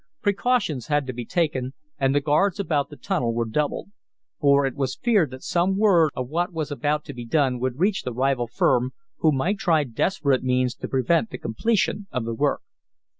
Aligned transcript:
Precautions 0.23 0.87
had 0.87 1.05
to 1.05 1.13
be 1.13 1.25
taken, 1.25 1.73
and 1.99 2.15
the 2.15 2.19
guards 2.21 2.59
about 2.59 2.89
the 2.89 2.95
tunnel 2.95 3.35
were 3.35 3.45
doubled. 3.47 3.91
For 4.39 4.65
it 4.65 4.73
was 4.73 4.95
feared 4.95 5.29
that 5.29 5.43
some 5.43 5.77
word 5.77 6.09
of 6.15 6.27
what 6.27 6.51
was 6.51 6.71
about 6.71 7.05
to 7.05 7.13
be 7.13 7.23
done 7.23 7.59
would 7.59 7.77
reach 7.77 8.01
the 8.01 8.11
rival 8.11 8.47
firm, 8.47 8.93
who 9.17 9.31
might 9.31 9.59
try 9.59 9.83
desperate 9.83 10.41
means 10.41 10.73
to 10.77 10.87
prevent 10.87 11.29
the 11.29 11.37
completion 11.37 12.07
of 12.11 12.25
the 12.25 12.33
work. 12.33 12.63